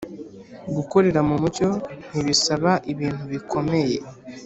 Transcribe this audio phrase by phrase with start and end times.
[0.75, 1.69] Gukorera mu mucyo
[2.07, 3.97] ntibisaba ibintu bikomeye.